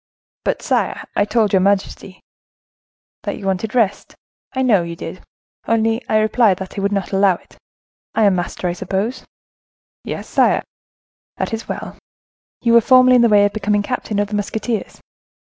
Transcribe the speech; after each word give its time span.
"But, 0.43 0.63
sire, 0.63 1.03
I 1.15 1.25
told 1.25 1.53
your 1.53 1.59
majesty—" 1.59 2.21
"That 3.21 3.37
you 3.37 3.45
wanted 3.45 3.75
rest, 3.75 4.15
I 4.51 4.63
know 4.63 4.81
you 4.81 4.95
did: 4.95 5.21
only 5.67 6.01
I 6.09 6.17
replied 6.17 6.57
that 6.57 6.75
I 6.75 6.81
would 6.81 6.91
not 6.91 7.11
allow 7.11 7.35
it—I 7.35 8.23
am 8.23 8.33
master, 8.35 8.67
I 8.67 8.73
suppose?" 8.73 9.23
"Yes, 10.03 10.27
sire." 10.27 10.63
"That 11.37 11.53
is 11.53 11.67
well. 11.69 11.97
You 12.63 12.73
were 12.73 12.81
formerly 12.81 13.15
in 13.17 13.21
the 13.21 13.29
way 13.29 13.45
of 13.45 13.53
becoming 13.53 13.83
captain 13.83 14.17
of 14.17 14.29
the 14.29 14.35
musketeers?" 14.35 14.99